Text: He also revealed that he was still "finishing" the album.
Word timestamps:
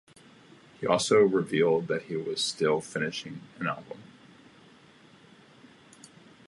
He 0.79 0.87
also 0.87 1.19
revealed 1.19 1.85
that 1.85 2.05
he 2.05 2.15
was 2.15 2.43
still 2.43 2.81
"finishing" 2.81 3.41
the 3.59 3.67
album. 3.69 4.01